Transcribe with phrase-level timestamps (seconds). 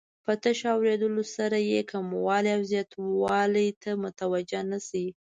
[0.25, 5.05] په تش اوریدلو سره یې کموالي او زیاتوالي ته متوجه نه شي.